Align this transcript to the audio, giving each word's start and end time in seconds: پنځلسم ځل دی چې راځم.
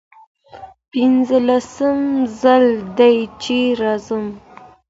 پنځلسم 0.91 1.99
ځل 2.41 2.65
دی 2.97 3.17
چې 3.43 3.57
راځم. 3.81 4.25